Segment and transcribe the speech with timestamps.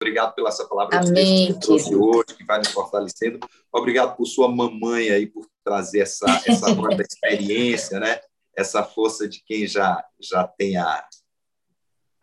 [0.00, 3.40] Obrigado pela essa palavra Amém, que você trouxe hoje, que vai nos fortalecendo.
[3.72, 6.66] Obrigado por sua mamãe aí, por trazer essa, essa
[7.00, 8.20] experiência, né?
[8.56, 11.06] essa força de quem já, já tem a,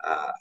[0.02, 0.34] a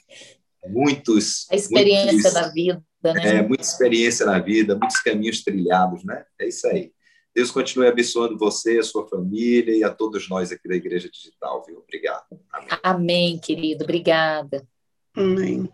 [0.65, 1.47] muitos...
[1.51, 3.37] A experiência muitos, da vida, né?
[3.37, 6.25] É, muita experiência na vida, muitos caminhos trilhados, né?
[6.39, 6.91] É isso aí.
[7.35, 11.63] Deus continue abençoando você, a sua família e a todos nós aqui da Igreja Digital,
[11.65, 11.79] viu?
[11.79, 12.25] Obrigado.
[12.51, 13.83] Amém, Amém querido.
[13.83, 14.67] Obrigada.
[15.15, 15.69] Amém.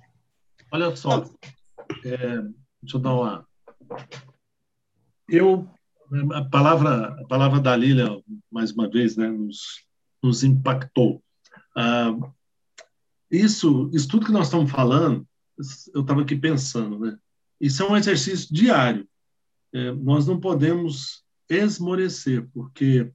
[0.72, 1.24] Olha só,
[2.06, 2.42] é,
[2.82, 3.48] deixa eu dar uma.
[5.28, 5.68] Eu,
[6.34, 8.08] a palavra, a palavra da Lília,
[8.52, 9.86] mais uma vez, né, nos,
[10.22, 11.24] nos impactou.
[11.76, 12.16] Ah,
[13.32, 15.28] isso, isso tudo que nós estamos falando,
[15.94, 17.18] eu estava aqui pensando, né?
[17.60, 19.08] Isso é um exercício diário.
[19.74, 23.12] É, nós não podemos esmorecer, porque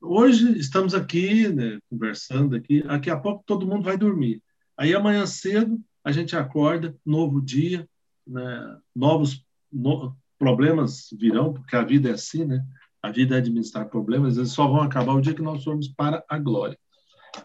[0.00, 4.42] hoje estamos aqui, né, conversando aqui, daqui a pouco todo mundo vai dormir.
[4.76, 7.88] Aí amanhã cedo a gente acorda, novo dia,
[8.26, 12.64] né, novos no, problemas virão, porque a vida é assim, né?
[13.02, 16.24] A vida é administrar problemas, eles só vão acabar o dia que nós formos para
[16.28, 16.78] a glória.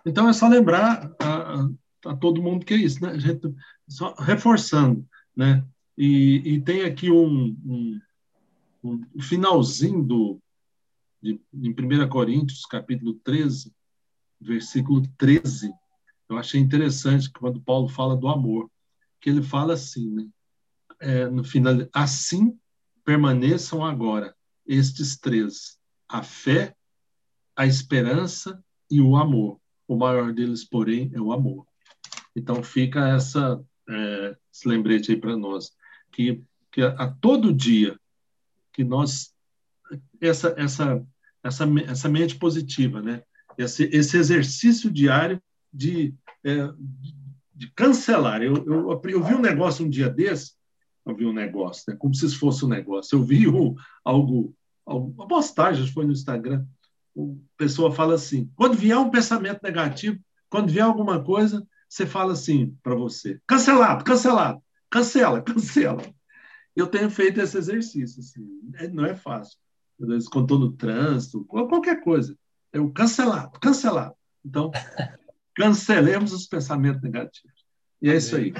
[0.06, 1.68] Então é só lembrar a,
[2.06, 3.12] a, todo mundo que é isso, né?
[3.12, 3.54] A gente,
[3.88, 5.06] só reforçando,
[5.36, 5.66] né?
[5.98, 8.00] E, e tem aqui um, um,
[8.84, 10.40] um finalzinho do,
[11.22, 13.72] de, em 1 Coríntios, capítulo 13,
[14.42, 15.72] versículo 13,
[16.34, 18.70] eu achei interessante quando Paulo fala do amor,
[19.22, 20.28] que ele fala assim, né?
[21.00, 22.58] É, no final, assim
[23.04, 26.76] permaneçam agora estes três: a fé,
[27.56, 29.60] a esperança e o amor.
[29.88, 31.66] O maior deles, porém, é o amor.
[32.36, 35.72] Então fica essa é, esse lembrete aí para nós
[36.12, 38.00] que, que a, a, todo dia
[38.72, 39.34] que nós
[40.22, 41.06] essa essa
[41.44, 43.24] essa essa mente positiva, né?
[43.58, 46.70] Esse, esse exercício diário de, é,
[47.54, 48.42] de cancelar.
[48.42, 50.54] Eu, eu, eu, vi um negócio um dia desse,
[51.06, 53.16] eu vi um negócio, né, como se fosse um negócio.
[53.16, 54.56] Eu vi um, algo,
[54.86, 56.66] uma postagem, foi no Instagram,
[57.18, 57.22] a
[57.58, 62.76] pessoa fala assim, quando vier um pensamento negativo, quando vier alguma coisa, você fala assim
[62.82, 66.04] para você, cancelado, cancelado, cancela, cancela.
[66.76, 69.60] Eu tenho feito esse exercício, assim, é, não é fácil.
[70.02, 72.36] Às vezes, quando estou no trânsito, qualquer coisa,
[72.72, 74.16] eu cancelado, cancelado.
[74.44, 74.72] Então,
[75.56, 77.54] Cancelemos os pensamentos negativos.
[78.02, 78.54] E é isso aí.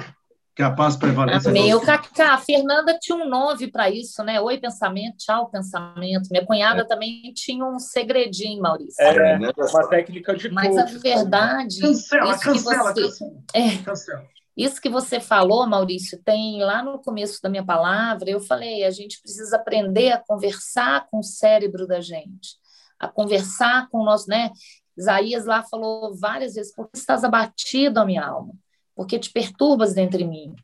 [0.54, 1.50] Que a paz prevaleça.
[1.50, 1.74] Amém.
[1.74, 4.40] O Cacá, a Fernanda tinha um nome para isso, né?
[4.40, 6.28] Oi, pensamento, tchau, pensamento.
[6.30, 6.84] Minha cunhada é.
[6.84, 9.02] também tinha um segredinho, Maurício.
[9.02, 11.80] É, uma técnica de Mas a verdade.
[11.80, 13.02] Cancela, cancela, você...
[13.02, 13.32] cancela.
[13.52, 13.76] É.
[13.78, 14.34] cancela.
[14.56, 18.90] Isso que você falou, Maurício, tem lá no começo da minha palavra, eu falei, a
[18.90, 22.50] gente precisa aprender a conversar com o cérebro da gente,
[22.96, 24.52] a conversar com o nosso, né?
[24.96, 28.52] Isaías lá falou várias vezes: Por que estás abatido, a minha alma?
[28.94, 30.54] Porque te perturbas dentro de mim?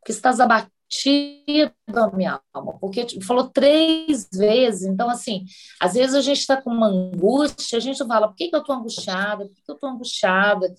[0.00, 0.70] Porque estás abatido,
[1.94, 2.78] a minha alma?
[2.78, 3.20] Porque te...
[3.24, 4.82] falou três vezes.
[4.82, 5.44] Então, assim,
[5.80, 8.60] às vezes a gente está com uma angústia, a gente fala: Por que, que eu
[8.60, 9.46] estou angustiada?
[9.46, 10.74] Por que, que eu estou angustiada?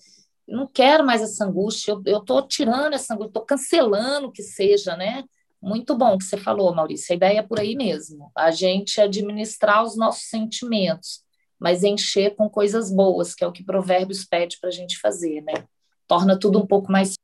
[0.46, 4.96] Eu não quero mais essa angústia, eu estou tirando essa angústia, estou cancelando que seja,
[4.96, 5.24] né?
[5.60, 7.12] Muito bom que você falou, Maurício.
[7.12, 8.30] A ideia é por aí mesmo.
[8.36, 11.23] A gente administrar os nossos sentimentos
[11.64, 15.40] mas encher com coisas boas, que é o que Provérbios pede para a gente fazer,
[15.40, 15.66] né?
[16.06, 17.14] Torna tudo um pouco mais.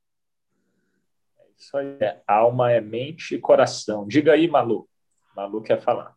[1.38, 1.98] É isso aí.
[2.00, 4.08] É, alma é mente e coração.
[4.08, 4.88] Diga aí, Malu.
[5.36, 6.16] Malu quer falar.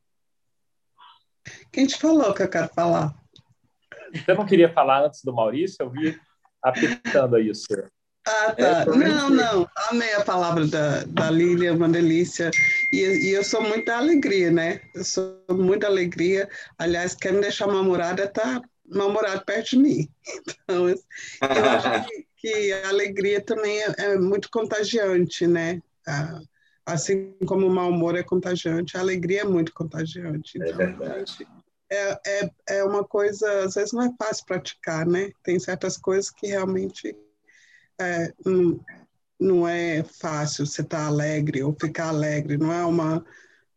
[1.69, 3.13] Quem te falou que eu quero falar?
[4.13, 5.83] Você não queria falar antes do Maurício?
[5.83, 6.17] Eu vi
[6.61, 7.91] apitando aí o senhor.
[8.25, 8.63] Ah, tá.
[8.63, 9.69] É, não, não.
[9.89, 12.51] Amei a palavra da, da Lília, uma delícia.
[12.91, 14.81] E, e, eu sou muita alegria, né?
[14.95, 16.49] Eu sou muita alegria.
[16.77, 20.09] Aliás, quer me deixar mal-humorada, tá mal-humorado perto de mim.
[20.63, 25.81] Então, eu acho que, que a alegria também é, é muito contagiante, né?
[26.85, 30.61] Assim como o mau humor é contagiante, a alegria é muito contagiante.
[30.61, 31.47] É então, é verdade.
[31.89, 35.31] É, é, é uma coisa, às vezes não é fácil praticar, né?
[35.43, 37.15] Tem certas coisas que realmente
[37.99, 38.33] é,
[39.39, 43.25] não, é fácil você estar alegre ou ficar alegre, não é uma,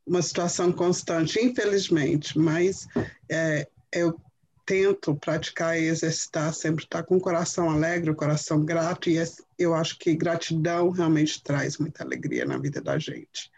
[0.07, 2.87] uma situação constante, infelizmente, mas
[3.29, 4.19] é, eu
[4.65, 9.17] tento praticar e exercitar, sempre estar com o coração alegre, o coração grato, e
[9.57, 13.51] eu acho que gratidão realmente traz muita alegria na vida da gente.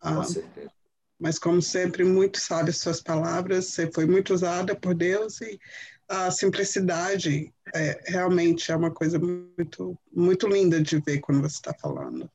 [0.00, 0.70] Com ah, certeza.
[1.18, 5.58] Mas, como sempre, muito sabe as suas palavras, você foi muito usada por Deus e
[6.08, 11.74] a simplicidade é, realmente é uma coisa muito, muito linda de ver quando você está
[11.74, 12.30] falando.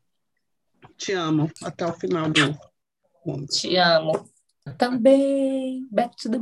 [0.96, 2.58] Te amo até o final do
[3.26, 3.48] mundo.
[3.48, 4.30] Te amo.
[4.78, 5.88] Também.
[5.92, 6.40] Back to the...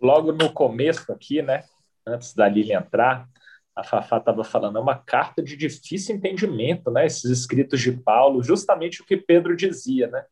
[0.00, 1.64] Logo no começo aqui, né?
[2.06, 3.28] Antes da Lili entrar,
[3.74, 7.06] a Fafá estava falando, é uma carta de difícil entendimento, né?
[7.06, 10.24] Esses escritos de Paulo, justamente o que Pedro dizia, né?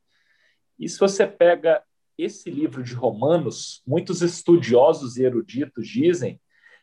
[0.78, 1.82] E se você pega
[2.22, 6.40] esse livro de Romanos, muitos estudiosos e eruditos dizem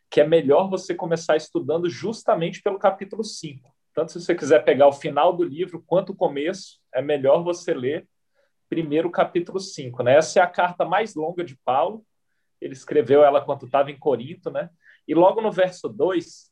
[0.10, 3.74] que é melhor você começar estudando justamente pelo capítulo 5.
[3.94, 7.74] Tanto se você quiser pegar o final do livro quanto o começo, é melhor você
[7.74, 8.07] ler
[8.69, 10.04] primeiro o capítulo 5.
[10.04, 10.16] Né?
[10.18, 12.06] Essa é a carta mais longa de Paulo.
[12.62, 14.69] Ele escreveu ela quando estava em Corinto, né?
[15.07, 16.51] E logo no verso 2,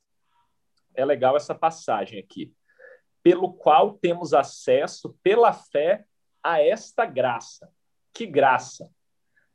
[0.95, 2.53] é legal essa passagem aqui.
[3.21, 6.05] Pelo qual temos acesso pela fé
[6.43, 7.69] a esta graça.
[8.15, 8.89] Que graça?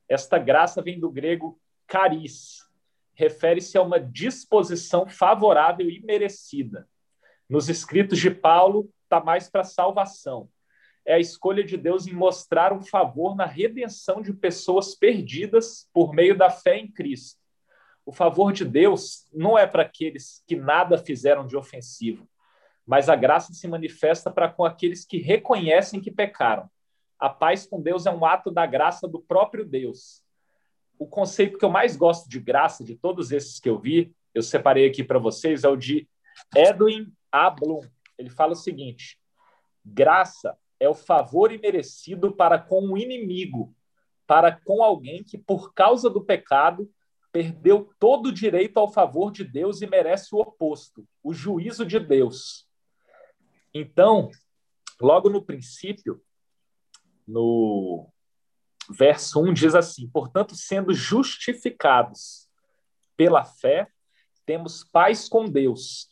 [0.06, 2.58] Esta graça vem do grego caris,
[3.14, 6.86] refere-se a uma disposição favorável e merecida.
[7.48, 10.46] Nos escritos de Paulo, está mais para salvação.
[11.06, 16.12] É a escolha de Deus em mostrar um favor na redenção de pessoas perdidas por
[16.12, 17.40] meio da fé em Cristo.
[18.04, 22.28] O favor de Deus não é para aqueles que nada fizeram de ofensivo,
[22.86, 26.68] mas a graça se manifesta para com aqueles que reconhecem que pecaram.
[27.20, 30.24] A paz com Deus é um ato da graça do próprio Deus.
[30.98, 34.42] O conceito que eu mais gosto de graça, de todos esses que eu vi, eu
[34.42, 36.08] separei aqui para vocês, é o de
[36.56, 37.50] Edwin A.
[37.50, 37.82] Bloom.
[38.16, 39.20] Ele fala o seguinte:
[39.84, 43.74] graça é o favor imerecido para com o inimigo,
[44.26, 46.90] para com alguém que, por causa do pecado,
[47.30, 52.00] perdeu todo o direito ao favor de Deus e merece o oposto, o juízo de
[52.00, 52.66] Deus.
[53.74, 54.30] Então,
[55.00, 56.20] logo no princípio,
[57.26, 58.08] no
[58.90, 62.48] verso 1 diz assim: Portanto, sendo justificados
[63.16, 63.88] pela fé,
[64.44, 66.08] temos paz com Deus.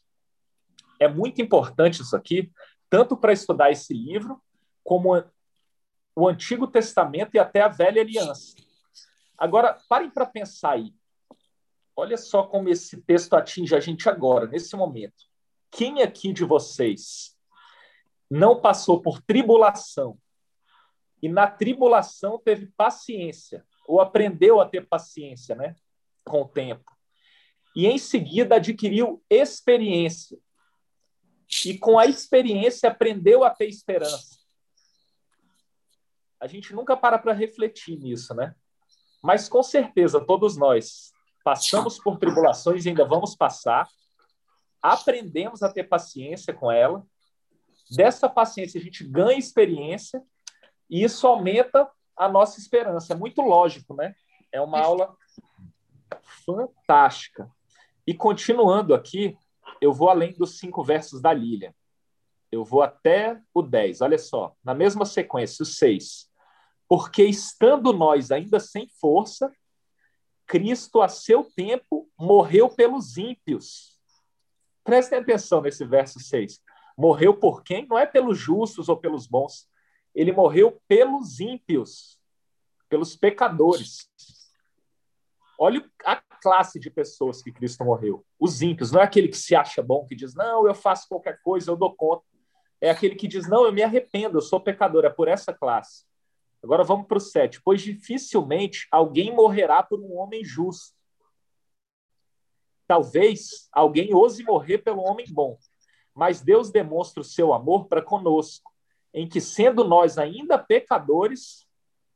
[1.01, 2.53] É muito importante isso aqui,
[2.91, 4.41] tanto para estudar esse livro,
[4.85, 5.23] como
[6.15, 8.57] o Antigo Testamento e até a Velha Aliança.
[9.37, 10.93] Agora, parem para pensar aí.
[11.95, 15.25] Olha só como esse texto atinge a gente agora, nesse momento.
[15.71, 17.37] Quem aqui de vocês
[18.31, 20.19] não passou por tribulação
[21.23, 25.75] e na tribulação teve paciência, ou aprendeu a ter paciência, né,
[26.25, 26.97] com o tempo.
[27.75, 30.39] E em seguida adquiriu experiência.
[31.65, 34.39] E com a experiência aprendeu a ter esperança.
[36.41, 38.55] A gente nunca para para refletir nisso, né?
[39.23, 41.13] Mas com certeza todos nós
[41.43, 43.89] passamos por tribulações e ainda vamos passar,
[44.83, 47.05] aprendemos a ter paciência com ela,
[47.91, 50.23] dessa paciência a gente ganha experiência
[50.89, 53.13] e isso aumenta a nossa esperança.
[53.13, 54.15] É muito lógico, né?
[54.53, 55.17] É uma aula
[56.45, 57.51] fantástica.
[58.07, 59.37] E continuando aqui,
[59.81, 61.75] eu vou além dos cinco versos da Lília.
[62.51, 64.01] Eu vou até o 10.
[64.01, 66.29] Olha só, na mesma sequência, o 6.
[66.89, 69.53] Porque estando nós ainda sem força,
[70.47, 73.99] Cristo, a seu tempo, morreu pelos ímpios.
[74.83, 76.63] Prestem atenção nesse verso 6.
[76.97, 77.87] Morreu por quem?
[77.87, 79.69] Não é pelos justos ou pelos bons.
[80.19, 82.19] Ele morreu pelos ímpios,
[82.89, 84.11] pelos pecadores.
[85.57, 88.27] Olha a classe de pessoas que Cristo morreu.
[88.37, 88.91] Os ímpios.
[88.91, 91.77] Não é aquele que se acha bom, que diz, não, eu faço qualquer coisa, eu
[91.77, 92.25] dou conta.
[92.81, 95.05] É aquele que diz, não, eu me arrependo, eu sou pecador.
[95.05, 96.05] É por essa classe.
[96.61, 97.63] Agora vamos para o 7.
[97.63, 100.97] Pois dificilmente alguém morrerá por um homem justo.
[102.89, 105.57] Talvez alguém ouse morrer pelo homem bom,
[106.13, 108.73] mas Deus demonstra o seu amor para conosco,
[109.13, 111.67] em que, sendo nós ainda pecadores,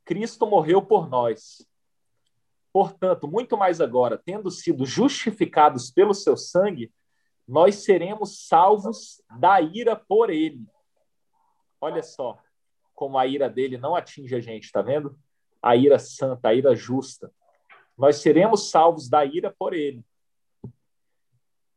[0.04, 1.66] Cristo morreu por nós.
[2.72, 6.92] Portanto, muito mais agora, tendo sido justificados pelo seu sangue,
[7.46, 10.64] nós seremos salvos da ira por ele.
[11.80, 12.38] Olha só,
[12.94, 15.18] como a ira dele não atinge a gente, tá vendo?
[15.60, 17.32] A ira santa, a ira justa.
[17.96, 20.04] Nós seremos salvos da ira por ele.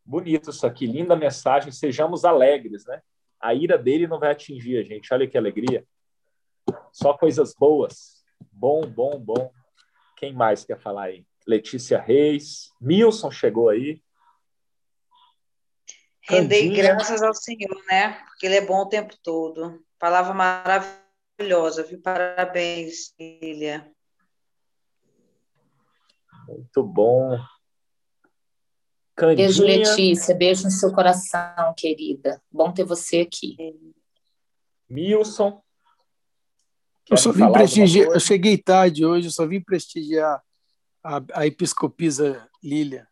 [0.05, 1.71] Bonito isso aqui, linda mensagem.
[1.71, 3.01] Sejamos alegres, né?
[3.45, 5.13] A ira dele não vai atingir a gente.
[5.13, 5.85] Olha que alegria.
[6.91, 8.23] Só coisas boas.
[8.51, 9.51] Bom, bom, bom.
[10.17, 11.25] Quem mais quer falar aí?
[11.47, 12.69] Letícia Reis.
[12.81, 14.01] Milson chegou aí.
[16.27, 18.13] Rendei graças ao Senhor, né?
[18.25, 19.83] Porque Ele é bom o tempo todo.
[19.99, 21.05] Palavra maravilhosa
[21.37, 22.01] maravilhosa, viu?
[22.01, 23.91] Parabéns, Lilia.
[26.47, 27.37] Muito bom.
[29.15, 29.47] Candinha.
[29.47, 30.35] Beijo, Letícia.
[30.35, 32.41] Beijo no seu coração, querida.
[32.51, 33.55] Bom ter você aqui.
[34.89, 35.61] Milson.
[37.09, 40.41] Eu só vim prestigiar, eu cheguei tarde hoje, eu só vim prestigiar
[41.03, 43.07] a, a episcopisa Lília.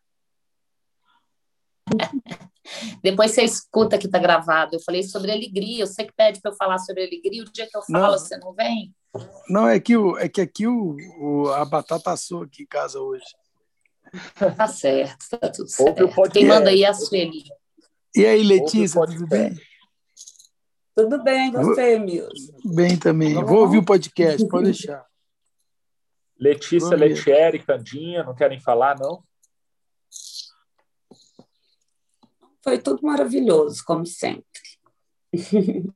[3.02, 4.74] Depois você escuta que está gravado.
[4.74, 5.86] Eu falei sobre alegria.
[5.86, 8.36] Você que pede para eu falar sobre alegria, o dia que eu falo, não, você
[8.38, 8.94] não vem?
[9.48, 12.98] Não, é que, o, é que aqui o, o, a batata assou aqui em casa
[12.98, 13.24] hoje.
[14.56, 16.30] Tá certo, tá tudo certo.
[16.32, 17.44] Quem manda aí é a Sueli.
[18.14, 19.54] E aí, Letícia, tudo bem?
[20.94, 22.52] Tudo bem, você, Milson?
[22.64, 23.34] Bem também.
[23.34, 25.04] Vou ouvir o podcast, pode deixar.
[26.38, 29.22] Letícia, Letieri, Candinha, não querem falar, não?
[32.62, 34.44] Foi tudo maravilhoso, como sempre.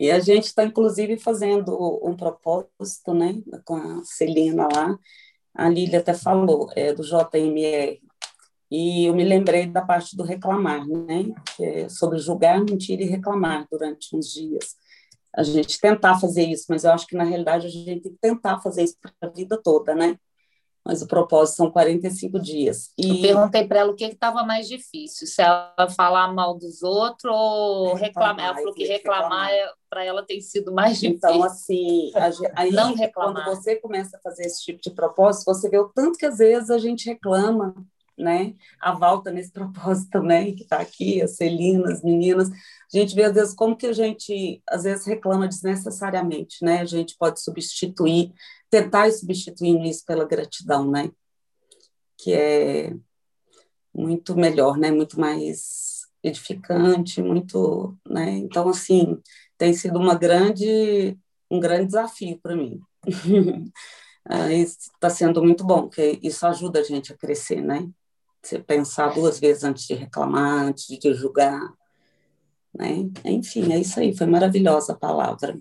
[0.00, 4.98] e a gente está, inclusive, fazendo um propósito né, com a Celina lá.
[5.58, 8.00] A Lília até falou, é do JMR,
[8.70, 11.34] e eu me lembrei da parte do reclamar, né?
[11.60, 14.76] É sobre julgar, mentir e reclamar durante uns dias.
[15.34, 18.18] A gente tentar fazer isso, mas eu acho que na realidade a gente tem que
[18.20, 20.16] tentar fazer isso para a vida toda, né?
[20.88, 22.94] Mas o propósito são 45 dias.
[22.96, 23.26] E...
[23.26, 27.30] Eu perguntei para ela o que estava mais difícil, se ela falar mal dos outros
[27.30, 28.46] ou reclamar.
[28.46, 31.36] Ela falou que reclamar, é, para ela tem sido mais então, difícil.
[31.36, 32.30] Então, assim, a,
[32.62, 33.44] aí, não reclamar.
[33.44, 36.38] quando você começa a fazer esse tipo de propósito, você vê o tanto que às
[36.38, 37.74] vezes a gente reclama
[38.18, 38.54] né?
[38.80, 42.50] A volta nesse propósito também, que está aqui, a Celina, as meninas.
[42.50, 46.80] A gente vê, às vezes, como que a gente, às vezes, reclama desnecessariamente, né?
[46.80, 48.32] A gente pode substituir,
[48.70, 51.10] tentar ir substituindo isso pela gratidão, né?
[52.16, 52.96] Que é
[53.94, 54.90] muito melhor, né?
[54.90, 58.30] Muito mais edificante, muito, né?
[58.30, 59.20] Então, assim,
[59.56, 61.16] tem sido uma grande,
[61.50, 62.80] um grande desafio para mim.
[64.94, 67.88] está sendo muito bom, porque isso ajuda a gente a crescer, né?
[68.42, 71.60] Você pensar duas vezes antes de reclamar, antes de julgar.
[72.74, 73.08] Né?
[73.24, 75.58] Enfim, é isso aí, foi maravilhosa a palavra.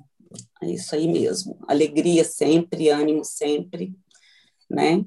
[0.62, 1.60] É isso aí mesmo.
[1.68, 3.94] Alegria sempre, ânimo sempre,
[4.70, 5.06] né?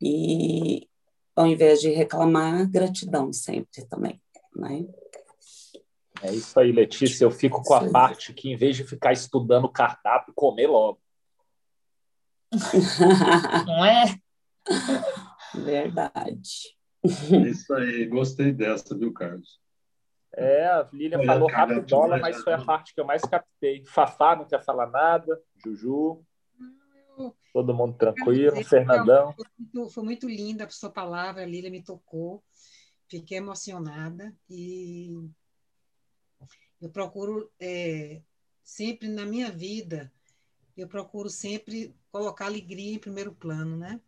[0.00, 0.88] E
[1.34, 4.20] ao invés de reclamar, gratidão sempre também,
[4.54, 4.86] né?
[6.22, 7.24] É isso aí, Letícia.
[7.24, 11.00] Eu fico com a parte que, em vez de ficar estudando cardápio, comer logo.
[13.66, 14.04] Não é?
[15.54, 16.76] Verdade.
[17.02, 19.58] É isso aí, gostei dessa, viu, Carlos?
[20.32, 23.84] É, a Lilian falou rapidola, mas foi a parte que eu mais captei.
[23.84, 26.24] Fafá não quer falar nada, Juju.
[27.52, 29.32] Todo mundo tranquilo, Fernandão.
[29.34, 32.42] Foi muito, foi muito linda a sua palavra, a Lília me tocou.
[33.08, 35.28] Fiquei emocionada e
[36.80, 38.22] eu procuro é,
[38.62, 40.12] sempre na minha vida,
[40.76, 44.00] eu procuro sempre colocar alegria em primeiro plano, né?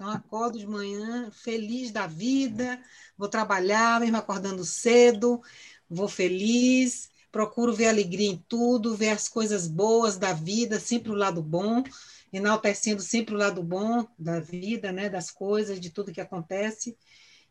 [0.00, 2.82] Então, acordo de manhã feliz da vida,
[3.18, 5.42] vou trabalhar, mesmo acordando cedo,
[5.90, 11.14] vou feliz, procuro ver alegria em tudo, ver as coisas boas da vida, sempre o
[11.14, 11.84] lado bom,
[12.32, 16.96] enaltecendo sempre o lado bom da vida, né, das coisas, de tudo que acontece.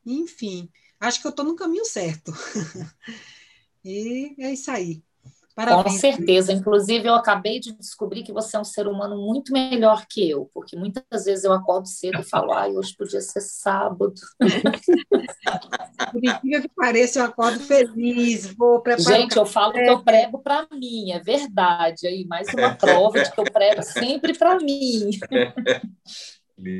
[0.03, 2.34] Enfim, acho que eu estou no caminho certo.
[3.86, 5.03] e é isso aí.
[5.59, 5.83] Parabéns.
[5.83, 6.53] Com certeza.
[6.53, 10.49] Inclusive, eu acabei de descobrir que você é um ser humano muito melhor que eu,
[10.53, 14.13] porque muitas vezes eu acordo cedo e falo, ai, hoje podia ser sábado.
[14.39, 19.19] Por incrível que pareça, eu acordo feliz, vou preparar.
[19.19, 22.07] Gente, eu falo que eu prego para mim, é verdade.
[22.07, 25.09] Aí, mais uma prova de que eu prego sempre para mim.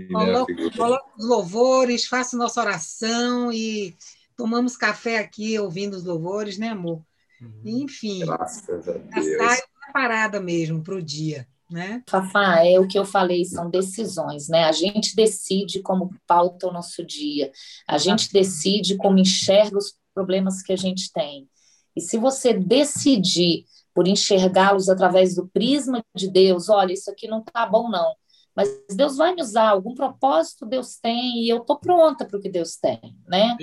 [0.10, 3.94] Coloco, coloco os louvores, faço nossa oração e
[4.38, 7.04] tomamos café aqui ouvindo os louvores, né, amor?
[7.42, 7.62] Uhum.
[7.64, 9.38] Enfim, Graças a Deus.
[9.38, 11.48] sai preparada mesmo para o dia.
[11.70, 12.02] Né?
[12.10, 14.64] Fafá, é o que eu falei, são decisões, né?
[14.64, 17.52] A gente decide como pauta o nosso dia,
[17.88, 21.48] a gente decide como enxerga os problemas que a gente tem.
[21.96, 27.44] E se você decidir por enxergá-los através do prisma de Deus, olha, isso aqui não
[27.44, 28.16] tá bom, não.
[28.60, 32.42] Mas Deus vai me usar, algum propósito Deus tem, e eu estou pronta para o
[32.42, 33.56] que Deus tem, né?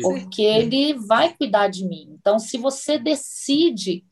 [0.00, 2.16] Porque Ele vai cuidar de mim.
[2.18, 4.06] Então, se você decide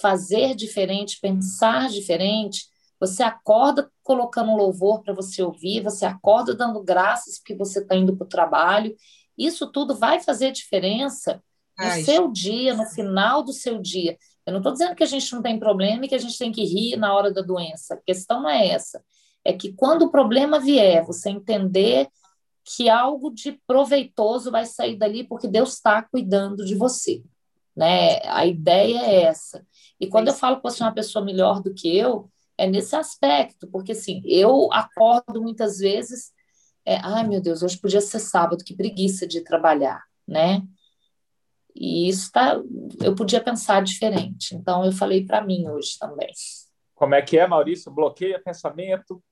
[0.00, 2.66] fazer diferente, pensar diferente,
[3.00, 8.14] você acorda colocando louvor para você ouvir, você acorda dando graças porque você está indo
[8.14, 8.94] para o trabalho.
[9.36, 11.42] Isso tudo vai fazer diferença
[11.76, 12.04] no Ai.
[12.04, 14.16] seu dia, no final do seu dia.
[14.46, 16.52] Eu não estou dizendo que a gente não tem problema e que a gente tem
[16.52, 17.94] que rir na hora da doença.
[17.94, 19.02] A questão não é essa
[19.44, 22.08] é que quando o problema vier, você entender
[22.64, 27.22] que algo de proveitoso vai sair dali porque Deus está cuidando de você,
[27.74, 28.20] né?
[28.26, 29.66] A ideia é essa.
[29.98, 32.94] E quando eu falo que você é uma pessoa melhor do que eu, é nesse
[32.94, 36.30] aspecto, porque assim, eu acordo muitas vezes,
[36.84, 40.62] é, ai meu Deus, hoje podia ser sábado, que preguiça de trabalhar, né?
[41.74, 42.60] E isso tá,
[43.02, 44.54] eu podia pensar diferente.
[44.54, 46.30] Então eu falei para mim hoje também.
[46.94, 47.90] Como é que é, Maurício?
[47.90, 49.22] Bloqueia pensamento,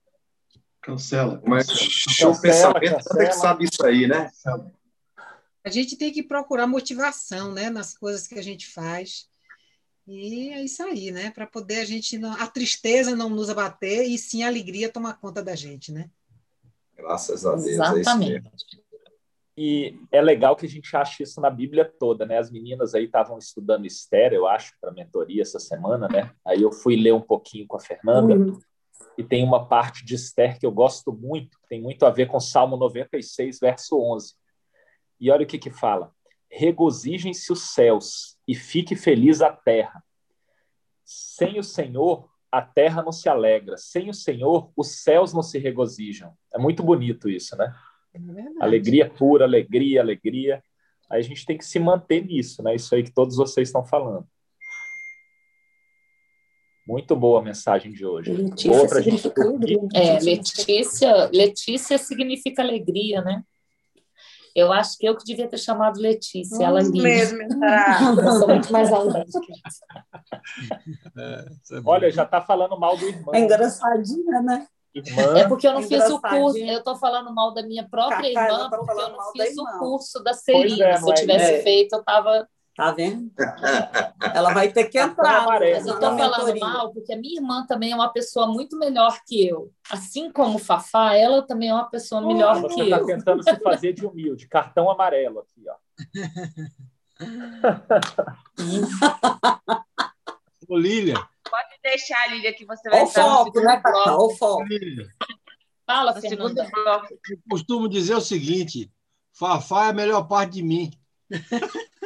[0.88, 1.42] Cancela.
[1.47, 3.26] Mas show pensamento, cancela.
[3.26, 4.30] que sabe isso aí, né?
[5.62, 9.28] A gente tem que procurar motivação, né, nas coisas que a gente faz.
[10.07, 11.30] E é isso aí, né?
[11.30, 15.21] Para poder a gente não, a tristeza não nos abater e sim a alegria tomar
[15.21, 16.09] conta da gente, né?
[16.97, 17.66] Graças a Deus.
[17.66, 18.47] Exatamente.
[18.47, 18.88] É
[19.61, 22.38] e é legal que a gente ache isso na Bíblia toda, né?
[22.38, 26.30] As meninas aí estavam estudando Esther, eu acho, para mentoria essa semana, né?
[26.47, 28.59] Aí eu fui ler um pouquinho com a Fernanda uhum.
[29.17, 32.26] E tem uma parte de Esther que eu gosto muito, que tem muito a ver
[32.26, 34.35] com Salmo 96, verso 11.
[35.21, 36.12] E olha o que que fala:
[36.50, 40.02] Regozijem-se os céus e fique feliz a terra.
[41.05, 43.76] Sem o Senhor, a terra não se alegra.
[43.76, 46.33] Sem o Senhor, os céus não se regozijam.
[46.55, 47.75] É muito bonito isso, né?
[48.14, 48.19] É
[48.64, 50.62] alegria pura, alegria, alegria.
[51.11, 52.75] Aí a gente tem que se manter nisso, né?
[52.75, 54.26] Isso aí que todos vocês estão falando.
[56.88, 58.33] Muito boa a mensagem de hoje.
[58.33, 59.78] Letícia boa significa alegria.
[59.92, 63.42] É, Letícia, Letícia significa alegria, né?
[64.57, 67.02] Eu acho que eu que devia ter chamado Letícia, ela linda.
[67.02, 68.14] mesmo, tá?
[68.16, 69.28] Eu sou muito mais alegre.
[71.16, 73.35] É, é Olha, já está falando mal do irmão.
[73.35, 74.66] É engraçadinha, né?
[74.95, 75.38] Irmã.
[75.38, 78.71] É porque eu não fiz o curso, eu estou falando mal da minha própria irmã,
[78.71, 80.87] porque eu não fiz o curso da Celina.
[80.87, 81.62] É, Se eu tivesse é.
[81.62, 82.49] feito, eu estava.
[82.78, 83.32] Tá vendo?
[84.32, 85.44] Ela vai ter que entrar.
[85.49, 89.18] Mas eu estou falando mal porque a minha irmã também é uma pessoa muito melhor
[89.26, 89.73] que eu.
[89.90, 92.87] Assim como o Fafá, ela também é uma pessoa melhor oh, que eu.
[92.87, 94.47] Você está tentando se fazer de humilde.
[94.47, 95.75] Cartão amarelo aqui, ó.
[100.68, 101.16] Ô, Lília,
[101.50, 104.26] Pode deixar, Lília, que você vai o foco, né, Cacau?
[104.26, 104.64] O foco.
[105.85, 107.08] Fala, no segundo bloco.
[107.28, 108.88] Eu costumo dizer o seguinte:
[109.32, 110.92] Fafá é a melhor parte de mim.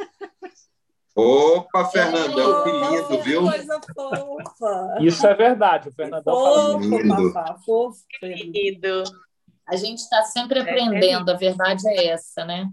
[1.15, 3.41] Opa, Fernando, é o lindo, viu?
[3.43, 4.97] Coisa fofa.
[4.99, 7.31] Isso é verdade, o Fernandão fala lindo.
[7.31, 7.99] Fafá, fofo.
[8.21, 9.03] Lindo.
[9.67, 12.67] A gente está sempre é aprendendo, é a verdade é essa, né?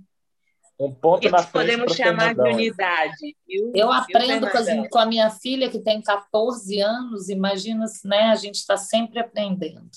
[0.78, 1.52] Um ponto na frente.
[1.52, 3.36] podemos chamar de unidade.
[3.46, 3.72] Viu?
[3.74, 8.30] Eu aprendo com, as, com, a minha filha, que tem 14 anos, imagina, né?
[8.30, 9.90] A gente está sempre aprendendo.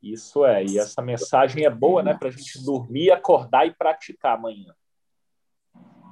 [0.00, 2.14] Isso é, e essa mensagem é boa, né?
[2.14, 4.72] Para a gente dormir, acordar e praticar amanhã.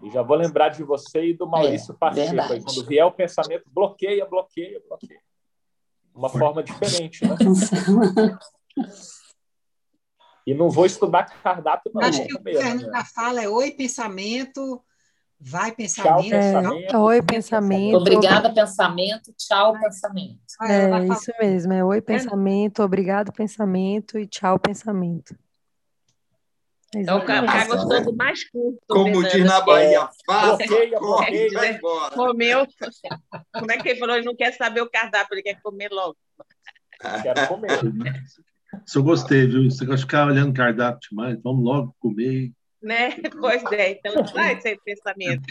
[0.04, 2.64] E já vou lembrar de você e do Maurício é, Pacheco.
[2.64, 5.20] Quando vier o pensamento, bloqueia, bloqueia, bloqueia.
[6.14, 7.34] Uma forma diferente, né?
[10.46, 12.02] E não vou estudar cardápio, não.
[12.02, 12.58] Acho que o que
[12.94, 14.84] a fala é oi, pensamento,
[15.40, 16.20] vai, pensamento.
[16.20, 16.94] Tchau, pensamento.
[16.94, 17.96] É, oi, pensamento.
[17.96, 19.32] Obrigada, pensamento.
[19.38, 20.38] Tchau, pensamento.
[20.62, 21.72] É, isso mesmo.
[21.72, 22.82] É oi, pensamento.
[22.82, 24.18] Obrigado, pensamento.
[24.18, 25.34] E tchau, pensamento.
[26.94, 28.78] Então, o cara gostou do mais curto.
[28.88, 30.64] Como diz na Bahia, faça,
[30.98, 32.14] corre, vai embora.
[32.14, 32.66] Comeu.
[33.52, 34.16] Como é que ele falou?
[34.16, 36.16] Ele não quer saber o cardápio, ele quer comer logo.
[37.22, 37.68] Quero comer.
[38.86, 39.70] Isso eu gostei, viu?
[39.70, 42.52] Você gosta de ficar olhando cardápio demais, vamos logo comer.
[42.82, 43.16] Né?
[43.40, 45.42] Pois é, então vai esse pensamento.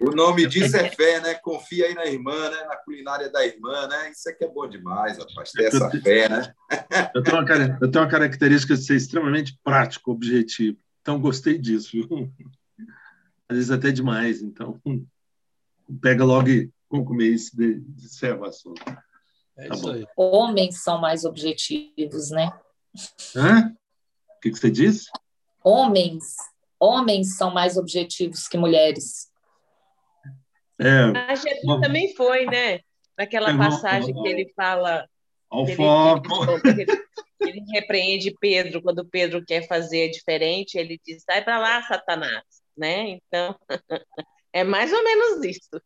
[0.00, 1.34] O nome disso é fé, né?
[1.34, 2.64] Confia aí na irmã, né?
[2.64, 4.10] Na culinária da irmã, né?
[4.10, 6.52] Isso aqui é bom demais, rapaz, ter essa fé, né?
[7.14, 10.76] Eu tenho, uma, eu tenho uma característica de ser extremamente prático, objetivo.
[11.02, 12.32] Então, gostei disso, viu?
[13.48, 14.80] Às vezes até demais, então
[16.00, 18.80] pega logo e comer isso de, de serva assunto.
[19.56, 20.06] É tá isso aí.
[20.16, 22.52] Homens são mais objetivos, né?
[23.36, 23.74] Hã?
[24.36, 25.10] O que, que você disse?
[25.62, 26.36] Homens.
[26.78, 29.30] Homens são mais objetivos que mulheres.
[30.78, 31.80] É, a Jesus uma...
[31.80, 32.80] também foi, né?
[33.18, 35.06] Naquela passagem que ele fala.
[35.50, 36.44] Ao ele, foco.
[36.64, 37.02] Ele, ele,
[37.72, 42.44] repreende Pedro quando Pedro quer fazer diferente, ele diz: sai para lá, Satanás.
[42.76, 43.10] Né?
[43.10, 43.56] Então,
[44.52, 45.82] é mais ou menos isso.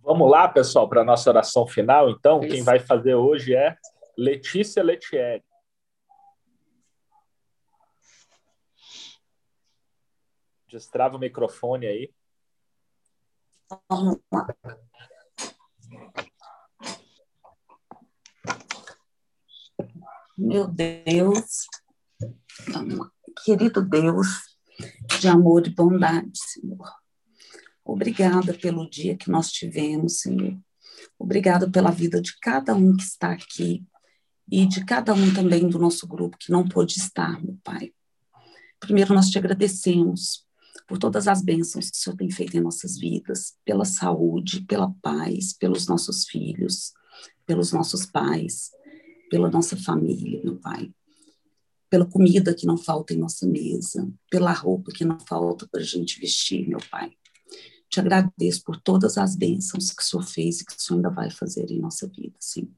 [0.00, 2.40] Vamos lá, pessoal, para a nossa oração final, então.
[2.40, 2.54] Isso.
[2.54, 3.76] Quem vai fazer hoje é
[4.16, 5.44] Letícia Letieri.
[10.68, 12.10] Destrava o microfone aí.
[13.88, 14.46] Vamos lá.
[20.36, 21.66] Meu Deus,
[23.44, 24.26] querido Deus
[25.20, 26.90] de amor e bondade, Senhor.
[27.84, 30.58] Obrigada pelo dia que nós tivemos, Senhor.
[31.18, 33.84] Obrigada pela vida de cada um que está aqui
[34.50, 37.92] e de cada um também do nosso grupo que não pôde estar, meu Pai.
[38.80, 40.46] Primeiro, nós te agradecemos
[40.88, 44.92] por todas as bênçãos que o Senhor tem feito em nossas vidas, pela saúde, pela
[45.02, 46.92] paz, pelos nossos filhos,
[47.46, 48.70] pelos nossos pais,
[49.32, 50.92] pela nossa família, meu Pai.
[51.88, 55.84] Pela comida que não falta em nossa mesa, pela roupa que não falta para a
[55.84, 57.10] gente vestir, meu Pai.
[57.88, 61.08] Te agradeço por todas as bênçãos que o Senhor fez e que o Senhor ainda
[61.08, 62.68] vai fazer em nossa vida, Senhor.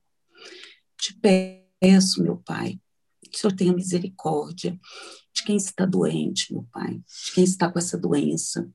[0.96, 1.18] Te
[1.80, 2.80] peço, meu Pai,
[3.20, 4.78] que o Senhor tenha misericórdia
[5.34, 8.72] de quem está doente, meu Pai, de quem está com essa doença,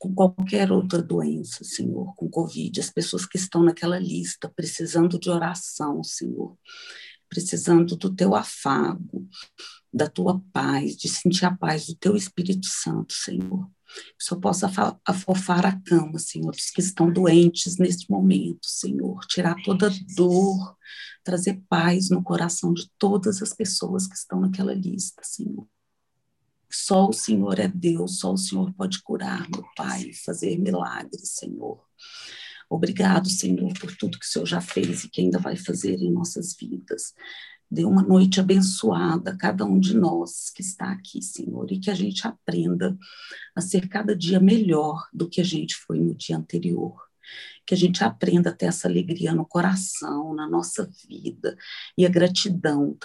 [0.00, 5.28] com qualquer outra doença, Senhor, com Covid, as pessoas que estão naquela lista precisando de
[5.28, 6.56] oração, Senhor.
[7.28, 9.28] precisando do teu afago,
[9.92, 13.70] da tua paz, de sentir a paz do teu Espírito Santo, Senhor.
[14.18, 14.68] Que Senhor possa
[15.06, 19.20] afofar a cama, Senhor, dos que estão doentes neste momento, Senhor.
[19.26, 20.76] Tirar toda dor,
[21.22, 25.68] trazer paz no coração de todas as pessoas que estão naquela lista, Senhor.
[26.70, 31.82] Só o Senhor é Deus, só o Senhor pode curar, meu Pai, fazer milagres, Senhor.
[32.68, 36.12] Obrigado, Senhor, por tudo que o Senhor já fez e que ainda vai fazer em
[36.12, 37.12] nossas vidas.
[37.68, 41.90] Dê uma noite abençoada a cada um de nós que está aqui, Senhor, e que
[41.90, 42.96] a gente aprenda
[43.54, 46.96] a ser cada dia melhor do que a gente foi no dia anterior.
[47.66, 51.56] Que a gente aprenda a ter essa alegria no coração, na nossa vida,
[51.96, 52.96] e a gratidão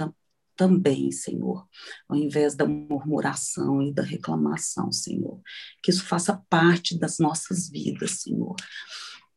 [0.56, 1.68] também, Senhor,
[2.08, 5.42] ao invés da murmuração e da reclamação, Senhor.
[5.82, 8.56] Que isso faça parte das nossas vidas, Senhor.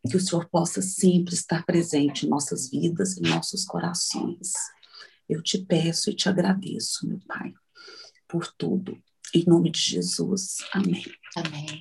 [0.09, 4.53] Que o Senhor possa sempre estar presente em nossas vidas, em nossos corações.
[5.29, 7.53] Eu te peço e te agradeço, meu Pai,
[8.27, 8.97] por tudo.
[9.35, 10.59] Em nome de Jesus.
[10.73, 11.05] Amém.
[11.37, 11.81] Amém.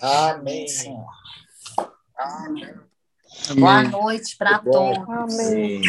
[0.00, 0.68] Amém.
[0.68, 1.06] Senhor.
[2.18, 2.74] Amém.
[3.56, 5.08] Boa noite para todos.
[5.08, 5.80] Amém.